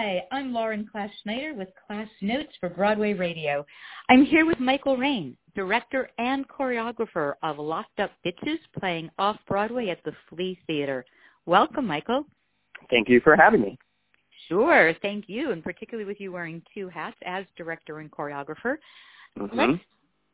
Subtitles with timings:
[0.00, 3.66] Hi, I'm Lauren Class Schneider with Class Notes for Broadway Radio.
[4.08, 9.98] I'm here with Michael Raine, director and choreographer of Locked Up Bitches, playing off-Broadway at
[10.04, 11.04] the Flea Theater.
[11.46, 12.24] Welcome, Michael.
[12.90, 13.76] Thank you for having me.
[14.46, 18.76] Sure, thank you, and particularly with you wearing two hats as director and choreographer.
[19.36, 19.58] Mm-hmm.
[19.58, 19.82] Let's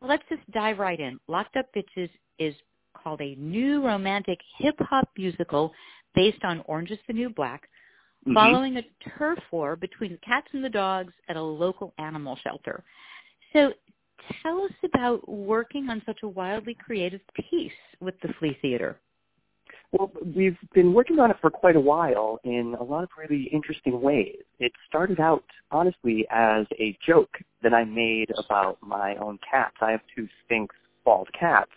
[0.02, 1.18] let's just dive right in.
[1.26, 2.54] Locked Up Bitches is
[3.02, 5.72] called a new romantic hip hop musical
[6.14, 7.66] based on Orange is the New Black,
[8.26, 8.34] Mhm.
[8.34, 8.82] following a
[9.18, 12.82] turf war between the cats and the dogs at a local animal shelter.
[13.52, 13.72] So
[14.42, 18.98] tell us about working on such a wildly creative piece with the Flea Theater.
[19.92, 23.44] Well, we've been working on it for quite a while in a lot of really
[23.52, 24.38] interesting ways.
[24.58, 29.76] It started out, honestly, as a joke that I made about my own cats.
[29.80, 31.70] I have two Sphynx bald cats.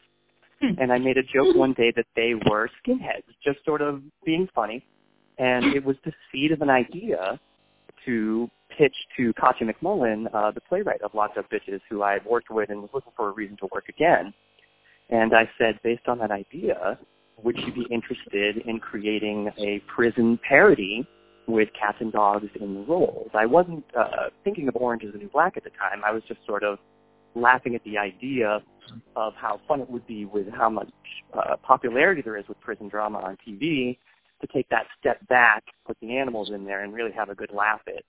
[0.61, 0.73] Hmm.
[0.79, 4.47] And I made a joke one day that they were skinheads, just sort of being
[4.55, 4.83] funny.
[5.37, 7.39] And it was the seed of an idea
[8.05, 12.25] to pitch to Catya McMullen, uh, the playwright of Locked Up Bitches, who I had
[12.25, 14.33] worked with and was looking for a reason to work again.
[15.09, 16.99] And I said, based on that idea,
[17.41, 21.07] would you be interested in creating a prison parody
[21.47, 23.29] with cats and dogs in the roles?
[23.33, 26.01] I wasn't uh, thinking of Orange is the New Black at the time.
[26.05, 26.79] I was just sort of
[27.35, 28.61] laughing at the idea
[29.15, 30.89] of how fun it would be with how much
[31.33, 33.97] uh, popularity there is with prison drama on TV
[34.41, 37.51] to take that step back, put the animals in there, and really have a good
[37.51, 38.03] laugh at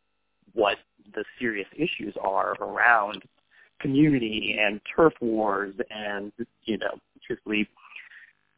[0.55, 0.77] what
[1.15, 3.23] the serious issues are around
[3.81, 6.33] community and turf wars and,
[6.65, 7.69] you know, truthfully,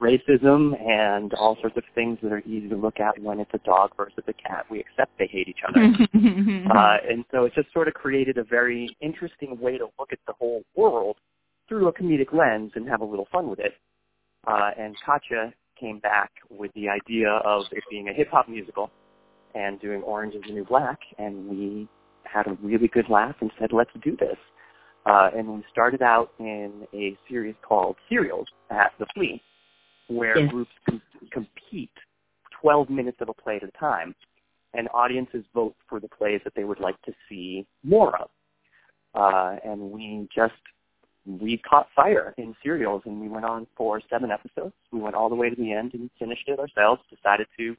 [0.00, 3.58] racism and all sorts of things that are easy to look at when it's a
[3.58, 4.64] dog versus a cat.
[4.70, 5.80] We accept they hate each other.
[6.74, 10.18] uh, and so it just sort of created a very interesting way to look at
[10.26, 11.16] the whole world
[11.68, 13.74] through a comedic lens and have a little fun with it.
[14.46, 18.90] Uh, and Catya came back with the idea of it being a hip hop musical
[19.54, 21.88] and doing Orange is the New Black, and we
[22.24, 24.36] had a really good laugh and said, let's do this.
[25.06, 29.42] Uh, and we started out in a series called Serials at the Flea,
[30.08, 30.50] where Yes.
[30.50, 31.90] groups com- compete
[32.60, 34.14] 12 minutes of a play at a time,
[34.74, 38.30] and audiences vote for the plays that they would like to see more of.
[39.14, 40.52] Uh, and we just
[41.26, 44.74] we caught fire in serials, and we went on for seven episodes.
[44.92, 47.02] We went all the way to the end and finished it ourselves.
[47.14, 47.76] Decided to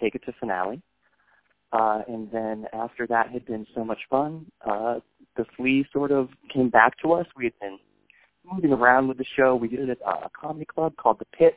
[0.00, 0.82] take it to finale.
[1.72, 5.00] Uh, and then after that had been so much fun, uh,
[5.36, 7.26] the flea sort of came back to us.
[7.34, 7.78] We had been
[8.50, 9.56] moving around with the show.
[9.56, 11.54] We did it at a comedy club called The Pit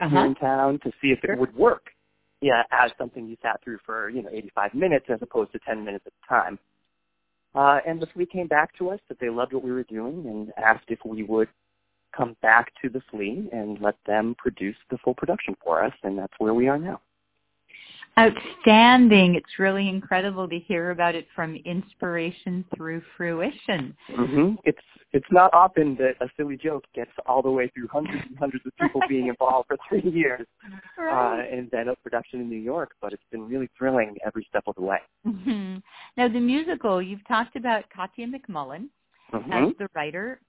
[0.00, 1.86] here in town to see if it would work.
[2.40, 5.84] Yeah, as something you sat through for you know 85 minutes as opposed to 10
[5.84, 6.58] minutes at a time.
[7.54, 10.24] Uh, and the flea came back to us that they loved what we were doing
[10.26, 11.48] and asked if we would
[12.16, 16.18] come back to the flea and let them produce the full production for us, and
[16.18, 17.00] that's where we are now.
[18.18, 19.34] Outstanding.
[19.36, 23.96] It's really incredible to hear about it from inspiration through fruition.
[24.08, 24.78] hmm It's
[25.12, 28.64] it's not often that a silly joke gets all the way through hundreds and hundreds
[28.66, 30.46] of people being involved for three years
[31.10, 34.62] uh, and then a production in New York, but it's been really thrilling every step
[34.66, 34.98] of the way.
[35.24, 35.76] hmm
[36.16, 38.88] Now, the musical, you've talked about Catya McMullen
[39.32, 39.70] Mhm.
[39.70, 40.40] as the writer,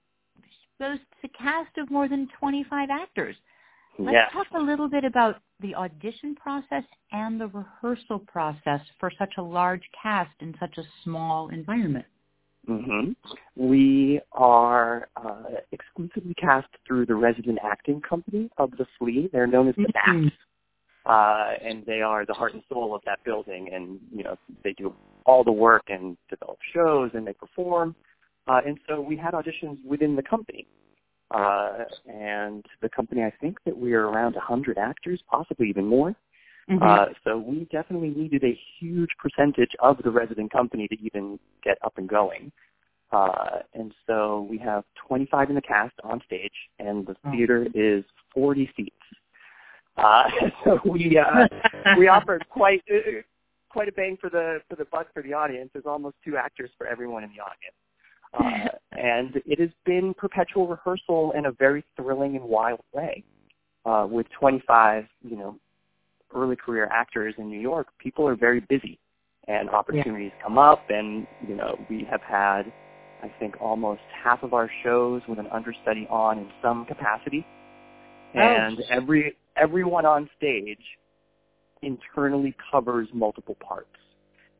[0.78, 3.36] boasts a cast of more than 25 actors.
[3.98, 4.32] Let's Yes.
[4.32, 9.42] talk a little bit about the audition process and the rehearsal process for such a
[9.42, 12.04] large cast in such a small environment.
[12.66, 13.12] hmm
[13.56, 19.30] We are uh, exclusively cast through the resident acting company of the Flea.
[19.32, 20.24] They're known as the Mhm.
[20.24, 20.36] Bats,
[21.06, 23.72] uh, and they are the heart and soul of that building.
[23.72, 24.94] And you know, they do
[25.24, 27.96] all the work and develop shows and they perform.
[28.46, 30.66] Uh, and so we had auditions within the company.
[31.34, 36.14] Uh, and the company, I think that we are around 100 actors, possibly even more.
[36.70, 36.82] Mm-hmm.
[36.82, 41.76] Uh, so we definitely needed a huge percentage of the resident company to even get
[41.84, 42.52] up and going.
[43.12, 47.30] Uh, and so we have 25 in the cast on stage, and the Oh.
[47.32, 48.96] theater is 40 seats.
[49.96, 50.24] Uh,
[50.64, 51.46] so we uh,
[51.98, 53.22] we offered quite uh,
[53.68, 55.70] quite a bang for the for the buck for the audience.
[55.72, 57.76] There's almost two actors for everyone in the audience.
[58.38, 63.22] Uh, and it has been perpetual rehearsal in a very thrilling and wild way.
[63.84, 65.58] Uh, with 25, you know,
[66.34, 68.98] early career actors in New York, people are very busy,
[69.46, 70.88] and opportunities come up.
[70.88, 72.62] And you know, we have had,
[73.22, 77.46] I think, almost half of our shows with an understudy on in some capacity,
[78.34, 80.78] and every everyone on stage
[81.82, 83.88] internally covers multiple parts.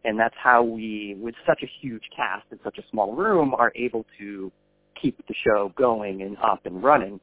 [0.04, 3.72] And that's how we, with such a huge cast in such a small room, are
[3.74, 4.52] able to
[5.00, 7.20] keep the show going and up and running.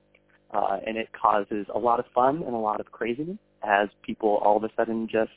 [0.53, 4.41] Uh, and it causes a lot of fun and a lot of craziness as people
[4.43, 5.31] all of a sudden just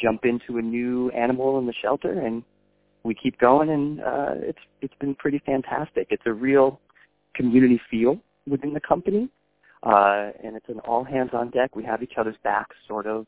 [0.00, 2.44] jump into a new animal in the shelter and
[3.02, 6.06] we keep going and uh, it's it's been pretty fantastic.
[6.10, 6.80] It's a real
[7.34, 9.28] community feel within the company.
[9.82, 11.74] Uh, and it's an all hands on deck.
[11.74, 13.26] We have each other's backs sort of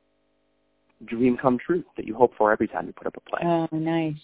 [1.07, 3.41] dream come true that you hope for every time you put up a play.
[3.45, 4.17] Oh, nice.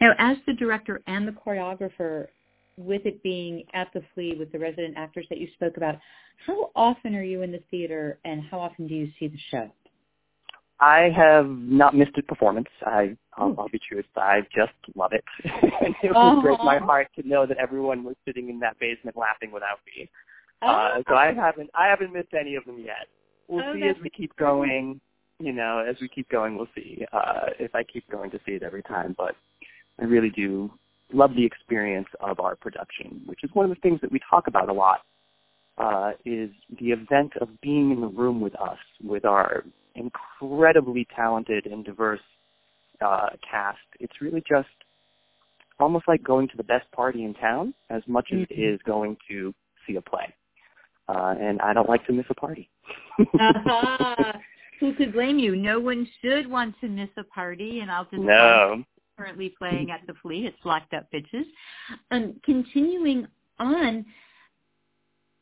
[0.00, 2.28] Now, as the director and the choreographer,
[2.76, 5.96] with it being at the Flea with the resident actors that you spoke about,
[6.46, 9.70] how often are you in the theater and how often do you see the show?
[10.80, 12.66] I have not missed a performance.
[12.84, 14.20] I, I'll, I'll be truthful.
[14.20, 15.22] I just love it.
[15.44, 19.16] and it would break my heart to know that everyone was sitting in that basement
[19.16, 20.10] laughing without me.
[20.60, 23.06] Uh, so I haven't, I haven't missed any of them yet.
[23.48, 25.00] We'll oh, see as we keep going.
[25.42, 28.52] You know, as we keep going, we'll see uh, if I keep going to see
[28.52, 29.14] it every time.
[29.18, 29.34] But
[30.00, 30.70] I really do
[31.12, 34.46] love the experience of our production, which is one of the things that we talk
[34.46, 35.00] about a lot.
[35.78, 41.64] Uh, is the event of being in the room with us, with our incredibly talented
[41.66, 42.20] and diverse
[43.04, 43.78] uh, cast.
[43.98, 44.68] It's really just
[45.80, 48.74] almost like going to the best party in town as much as it Mm-hmm.
[48.74, 49.54] is going to
[49.86, 50.32] see a play.
[51.08, 52.68] Uh, and I don't like to miss a party.
[53.18, 54.32] uh-huh.
[54.82, 55.54] Who could blame you?
[55.54, 58.82] No one should want to miss a party, and I'll just no.
[59.16, 60.46] currently playing at the Flea.
[60.46, 61.44] It's Locked Up Bitches.
[62.10, 63.28] Um, continuing
[63.60, 64.04] on,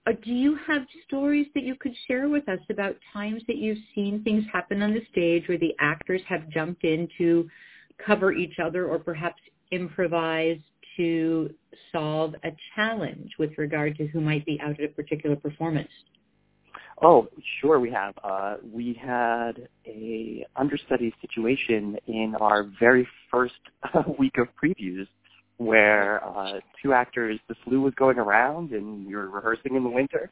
[0.06, 3.78] uh, do you have stories that you could share with us about times that you've
[3.94, 7.48] seen things happen on the stage where the actors have jumped in to
[7.96, 9.40] cover each other or perhaps
[9.72, 10.58] improvise
[10.98, 11.48] to
[11.92, 15.88] solve a challenge with regard to who might be out at a particular performance?
[17.02, 17.28] Oh,
[17.60, 18.14] sure we have.
[18.22, 23.54] Uh, we had a understudy situation in our very first
[24.18, 25.06] week of previews
[25.56, 29.88] where uh, two actors, the flu was going around and we were rehearsing in the
[29.88, 30.30] winter.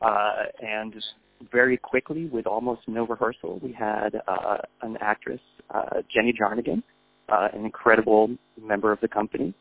[0.00, 0.94] Uh, and
[1.52, 5.40] very quickly, with almost no rehearsal, we had uh, an actress,
[5.74, 6.82] uh, Jenny Jarnigan,
[7.28, 8.30] uh, an incredible
[8.60, 9.54] member of the company,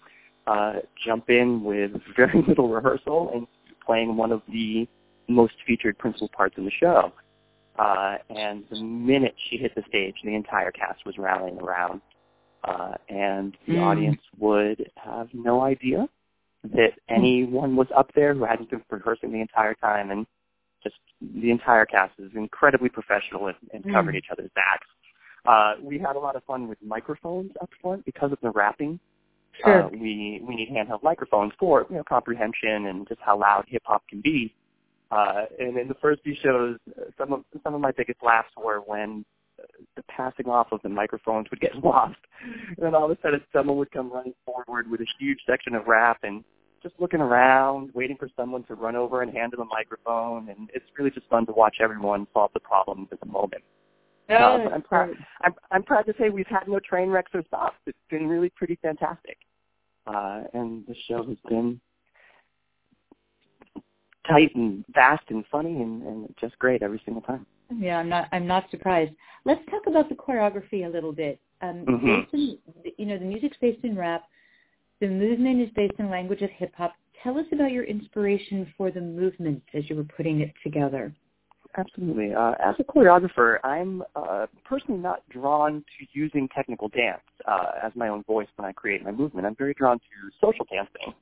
[0.45, 3.47] uh, jump in with very little rehearsal and
[3.85, 4.87] playing one of the
[5.27, 7.11] most featured principal parts in the show.
[7.77, 12.01] Uh, and the minute she hit the stage, the entire cast was rallying around.
[12.63, 13.83] Uh, and the Mm.
[13.83, 16.07] audience would have no idea
[16.63, 20.09] that anyone was up there who hadn't been rehearsing the entire time.
[20.09, 20.25] And
[20.81, 24.19] just the entire cast is incredibly professional and, and covered Mm.
[24.19, 24.87] each other's backs.
[25.45, 28.99] Uh, we had a lot of fun with microphones up front because of the rapping.
[29.63, 29.83] Sure.
[29.83, 33.83] Uh, we we need handheld microphones for you know comprehension and just how loud hip
[33.85, 34.53] hop can be.
[35.11, 38.49] Uh, and in the first few shows, uh, some of some of my biggest laughs
[38.57, 39.23] were when
[39.59, 39.63] uh,
[39.95, 43.41] the passing off of the microphones would get lost, and then all of a sudden
[43.53, 46.43] someone would come running forward with a huge section of rap and
[46.81, 50.69] just looking around, waiting for someone to run over and hand them a microphone, and
[50.73, 53.63] it's really just fun to watch everyone solve the problems at the moment.
[54.61, 55.09] Uh, but I'm proud.
[55.41, 57.77] I'm, I'm proud to say we've had no train wrecks or stops.
[57.85, 59.37] It's been really pretty fantastic,
[60.07, 61.79] uh, and the show has been
[64.27, 67.45] tight and fast and funny and, and just great every single time.
[67.75, 68.27] Yeah, I'm not.
[68.31, 69.13] I'm not surprised.
[69.43, 71.39] Let's talk about the choreography a little bit.
[71.61, 72.21] Um, Mhm.
[72.21, 72.57] based in,
[72.97, 74.25] you know, the music's based in rap.
[74.99, 76.93] The movement is based in language of hip hop.
[77.23, 81.13] Tell us about your inspiration for the movement as you were putting it together.
[81.77, 82.33] Absolutely.
[82.33, 87.91] Uh, as a choreographer, I'm uh, personally not drawn to using technical dance uh, as
[87.95, 89.45] my own voice when I create my movement.
[89.45, 90.05] I'm very drawn to
[90.39, 91.13] social dancing.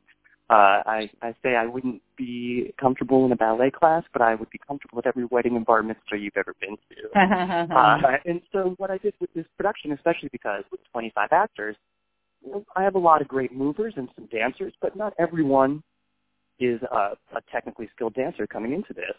[0.54, 4.52] Uh, I, I say I wouldn't be comfortable in a ballet class, but I would
[4.52, 7.10] be comfortable at every wedding and bar mitzvah you've ever been to.
[7.74, 11.76] Uh, and so what I did with this production, especially because with 25 actors,
[12.46, 15.82] you know, I have a lot of great movers and some dancers, but not everyone
[16.60, 19.16] is a, a technically skilled dancer coming into this.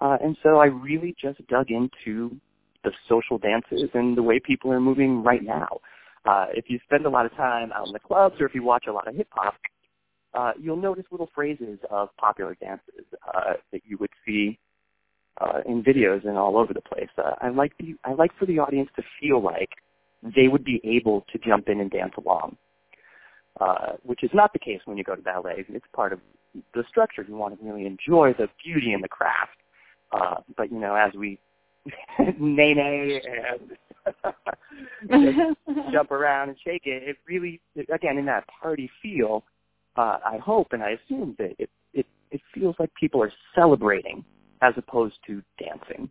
[0.00, 2.36] Uh, and so I really just dug into
[2.84, 5.80] the social dances and the way people are moving right now.
[6.24, 8.62] Uh, if you spend a lot of time out in the clubs or if you
[8.62, 9.54] watch a lot of hip hop,
[10.40, 13.04] uh, you'll notice little phrases of popular dances
[13.34, 14.58] uh, that you would see
[15.40, 17.08] uh, in videos and all over the place.
[17.18, 19.68] Uh, I like the I like for the audience to feel like
[20.22, 22.56] they would be able to jump in and dance along,
[23.60, 25.64] uh, which is not the case when you go to ballet.
[25.68, 26.20] It's part of
[26.74, 27.24] the structure.
[27.26, 29.58] You want to really enjoy the beauty and the craft.
[30.12, 31.38] Uh, but you know, as we
[32.38, 33.76] nae nae and
[35.92, 37.60] jump around and shake it, it really
[37.92, 39.44] again in that party feel.
[39.96, 44.24] Uh, I hope and I assume that it, it it feels like people are celebrating
[44.62, 46.10] as opposed to dancing,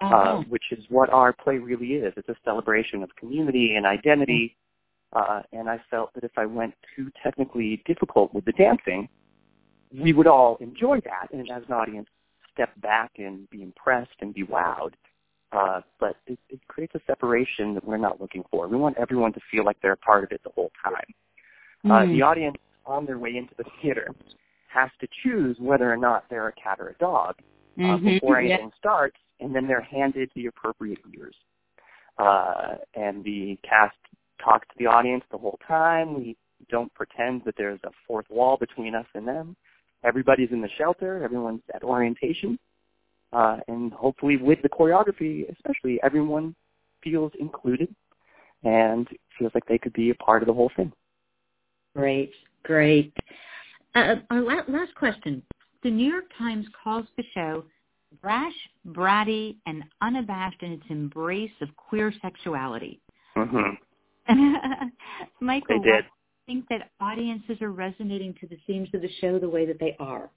[0.00, 0.14] Uh-huh.
[0.16, 2.12] uh, which is what our play really is.
[2.16, 4.56] It's a celebration of community and identity.
[5.12, 9.08] Uh, and I felt that if I went too technically difficult with the dancing,
[9.92, 12.08] we would all enjoy that, and as an audience,
[12.52, 14.94] step back and be impressed and be wowed.
[15.52, 18.68] uh, but it, it creates a separation that we're not looking for.
[18.68, 21.04] We want everyone to feel like they're a part of it the whole time.
[21.84, 21.90] Mm.
[21.90, 22.12] Uh, hmm.
[22.12, 22.56] the audience
[22.90, 24.08] on their way into the theater
[24.68, 27.34] has to choose whether or not they're a cat or a dog
[27.78, 28.06] uh, mm-hmm.
[28.06, 28.78] before anything yeah.
[28.78, 31.34] starts, and then they're handed the appropriate ears.
[32.18, 33.96] Uh, and the cast
[34.42, 36.14] talks to the audience the whole time.
[36.14, 36.36] We
[36.68, 39.56] don't pretend that there's a fourth wall between us and them.
[40.04, 41.22] Everybody's in the shelter.
[41.22, 42.58] Everyone's at orientation.
[43.32, 46.54] Uh, and hopefully with the choreography, especially, everyone
[47.02, 47.94] feels included
[48.64, 50.92] and feels like they could be a part of the whole thing.
[51.96, 52.32] Great,
[52.64, 53.12] great.
[53.94, 55.42] Uh, our last question.
[55.82, 57.64] The New York Times calls the show
[58.20, 58.52] brash,
[58.88, 63.00] bratty, and unabashed in its embrace of queer sexuality.
[63.36, 64.88] Mm-hmm.
[65.40, 66.04] Michael, they did.
[66.46, 69.96] think that audiences are resonating to the themes of the show the way that they
[69.98, 70.30] are?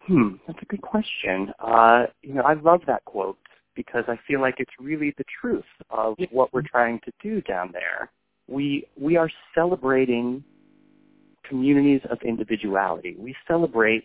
[0.00, 1.52] Hmm, that's a good question.
[1.58, 3.38] Uh, you know, I love that quote
[3.74, 7.70] because I feel like it's really the truth of what we're trying to do down
[7.72, 8.10] there.
[8.48, 10.44] We we are celebrating
[11.48, 13.16] communities of individuality.
[13.18, 14.04] We celebrate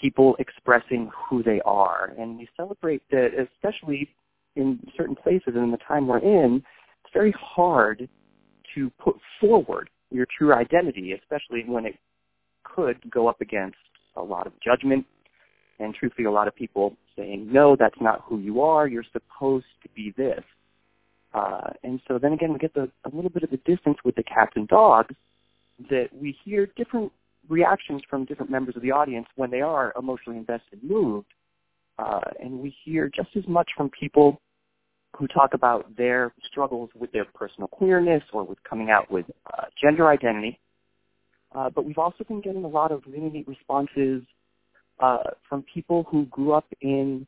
[0.00, 4.08] people expressing who they are, and we celebrate that, especially
[4.56, 6.62] in certain places and in the time we're in.
[7.04, 8.08] It's very hard
[8.74, 11.96] to put forward your true identity, especially when it
[12.62, 13.76] could go up against
[14.16, 15.04] a lot of judgment
[15.80, 18.86] and truthfully a lot of people saying, no, that's not who you are.
[18.86, 20.42] You're supposed to be this.
[21.34, 24.14] Uh, and so then again, we get the, a little bit of the distance with
[24.14, 25.14] the cats and dogs
[25.90, 27.10] that we hear different
[27.48, 31.26] reactions from different members of the audience when they are emotionally invested, moved.
[31.98, 34.40] Uh, and we hear just as much from people
[35.16, 39.64] who talk about their struggles with their personal queerness or with coming out with uh,
[39.80, 40.58] gender identity.
[41.54, 44.22] Uh, but we've also been getting a lot of really neat responses
[45.00, 47.26] uh, from people who grew up in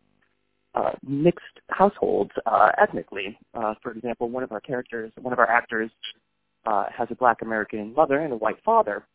[0.74, 1.44] uh, mixed
[1.76, 3.38] households uh, ethnically.
[3.54, 5.90] Uh, for example, one of our characters, one of our actors,
[6.64, 9.06] uh, has a black American mother and a white father,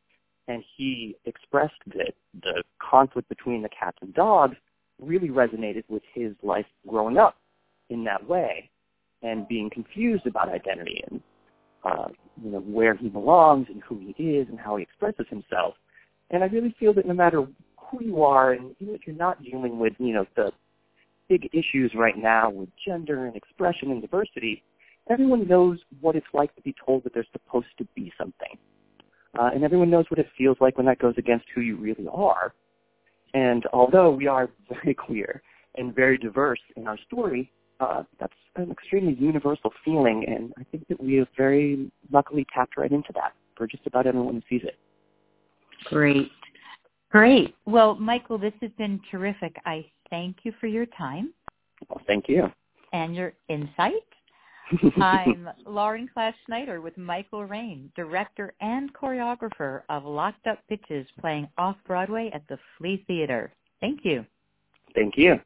[0.48, 2.14] and he expressed that
[2.44, 4.56] the conflict between the cats and dogs
[5.00, 7.36] really resonated with his life growing up
[7.90, 8.70] in that way
[9.24, 11.22] and being confused about identity and
[11.84, 12.08] uh,
[12.44, 15.74] you know where he belongs and who he is and how he expresses himself.
[16.30, 17.46] And I really feel that no matter
[17.78, 20.52] who you are, and even if you're not dealing with you know the
[21.32, 24.62] big issues right now with gender and expression and diversity,
[25.10, 28.58] everyone knows what it's like to be told that they're supposed to be something.
[29.40, 32.06] Uh, and everyone knows what it feels like when that goes against who you really
[32.12, 32.54] are.
[33.34, 35.42] And although we are very queer
[35.76, 40.86] and very diverse in our story, uh, that's an extremely universal feeling, and I think
[40.90, 44.68] that we have very luckily tapped right into that for just about everyone who sees
[44.68, 44.78] it.
[45.86, 46.30] Great.
[47.10, 47.56] Great.
[47.66, 49.56] Well, Michael, this has been terrific.
[49.66, 51.34] I thank you for your time.
[51.90, 52.52] Well, thank you.
[52.94, 53.94] And your insight.
[55.02, 61.48] I'm Lauren Class Schneider with Michael Raine, director and choreographer of Locked Up Bitches playing
[61.58, 63.52] off-Broadway at the Flea Theater.
[63.82, 64.26] Thank you.
[64.94, 65.40] Thank you.